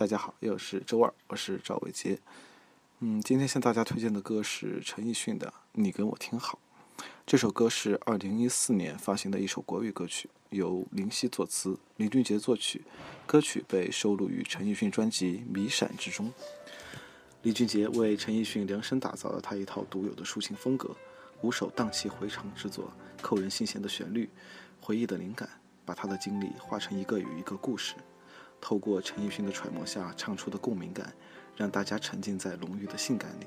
[0.00, 2.18] 大家好，又是周二，我是赵伟杰。
[3.00, 6.58] 嗯，今天向大家推荐的歌是陈奕迅的《你跟我听好》。
[7.26, 12.82] 这首歌是二零一四年发行的一首国语歌曲，由林夕作词，林俊杰作曲。
[13.26, 16.32] 歌曲被收录于陈奕迅专辑《迷闪》之中。
[17.42, 20.96] 林俊杰为陈奕迅量身打造了他一套独有的抒情风格，
[21.42, 24.30] 五首荡气回肠之作，扣人心弦的旋律，
[24.80, 25.46] 回忆的灵感，
[25.84, 27.96] 把他的经历化成一个又一个故事。
[28.60, 31.12] 透过陈奕迅的揣摩下唱出的共鸣感，
[31.56, 33.46] 让大家沉浸在浓郁的性感里，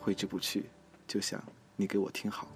[0.00, 0.66] 挥之不去。
[1.06, 1.42] 就像
[1.76, 2.48] 你给我听好，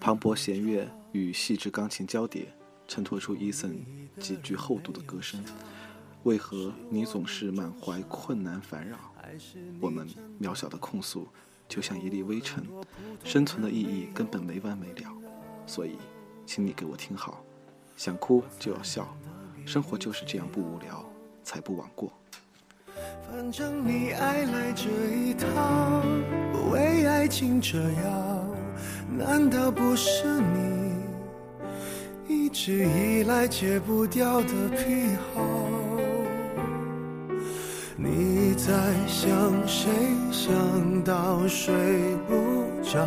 [0.00, 2.52] 磅礴弦乐与细致钢琴交叠，
[2.86, 3.84] 衬托出伊森
[4.18, 5.44] 极具厚度的歌声。
[6.24, 8.98] 为何你总是满怀困难烦扰？
[9.80, 10.08] 我们
[10.40, 11.28] 渺小的控诉，
[11.68, 12.66] 就像一粒微尘，
[13.22, 15.12] 生存的意义根本没完没了。
[15.66, 15.96] 所以，
[16.44, 17.44] 请你给我听好，
[17.96, 19.16] 想哭就要笑。
[19.68, 21.04] 生活就是这样不无聊，
[21.44, 22.10] 才不枉过。
[23.30, 26.02] 反正你爱来这一套，
[26.72, 28.46] 为爱情折腰，
[29.10, 30.94] 难道不是你
[32.26, 35.44] 一直以来戒不掉的癖好？
[37.94, 38.72] 你在
[39.06, 39.90] 想谁？
[40.32, 41.74] 想到睡
[42.26, 43.06] 不找，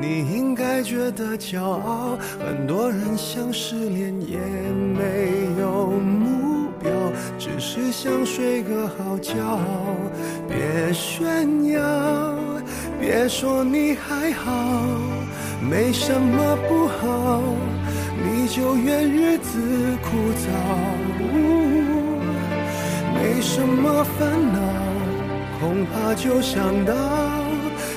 [0.00, 2.18] 你应该觉得骄傲。
[2.38, 6.90] 很多人想失恋也没有目标，
[7.38, 9.34] 只是想睡个好觉。
[10.48, 11.80] 别炫耀，
[13.00, 14.52] 别说你还好，
[15.60, 17.42] 没什么不好，
[18.22, 19.58] 你就怨日子
[20.02, 20.48] 枯燥。
[23.14, 24.58] 没什么烦恼，
[25.60, 26.94] 恐怕就想到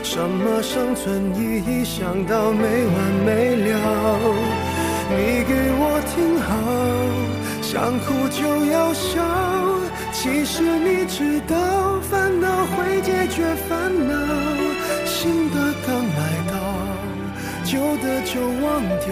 [0.03, 4.19] 什么生存意义，想到没完没了。
[5.09, 6.51] 你给我听好，
[7.61, 9.23] 想哭就要笑。
[10.11, 14.13] 其实你知道，烦恼会解决烦恼，
[15.05, 16.19] 新的刚来
[16.51, 16.53] 到，
[17.63, 19.07] 旧的就忘掉。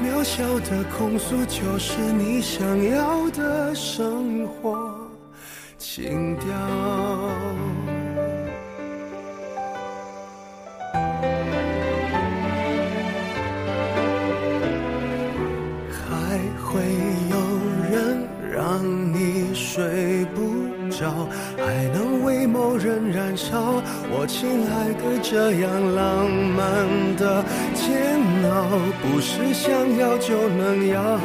[0.00, 4.94] 渺小的控诉，就是你想要的生活
[5.78, 6.46] 情调。
[19.56, 23.82] 睡不着，还能为某人燃烧。
[24.12, 27.42] 我亲爱的，这样浪漫的
[27.74, 28.54] 煎熬，
[29.00, 31.18] 不是想要就能要。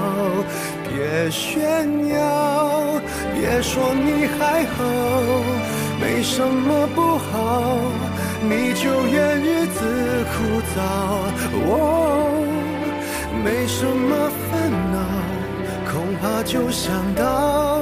[0.88, 3.02] 别炫耀，
[3.36, 4.80] 别说你还好，
[6.00, 7.76] 没什么不好，
[8.42, 9.80] 你就怨日子
[10.32, 10.80] 枯燥。
[11.68, 11.76] 哦，
[13.44, 14.96] 没什么烦恼，
[15.92, 17.82] 恐怕就想到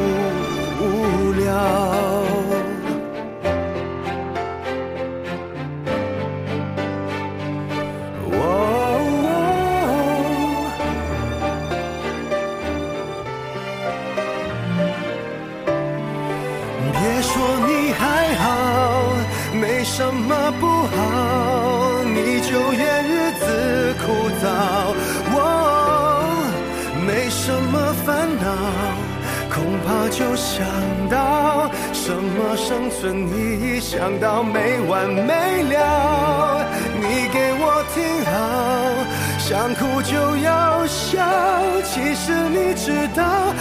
[20.59, 24.43] 不好，你就怨日子枯燥。
[25.35, 25.39] 哦，
[27.05, 28.45] 没什么烦恼，
[29.49, 30.65] 恐怕就想
[31.09, 36.65] 到什么生存意义，想到没完没了。
[36.99, 38.31] 你给我听好。
[39.39, 41.19] 想哭就要笑，
[41.83, 43.51] 其实你知道，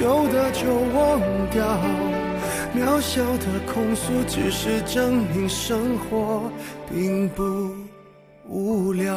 [0.00, 0.64] 旧的就
[0.94, 1.20] 忘
[1.50, 1.78] 掉。
[2.74, 6.50] 渺小的控诉，只是证明生活
[6.90, 7.74] 并不
[8.48, 9.14] 无聊。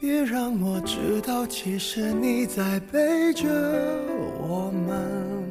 [0.00, 3.48] 别让我知道，其实你在背着
[4.40, 5.46] 我们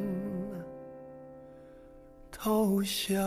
[2.30, 3.18] 偷笑。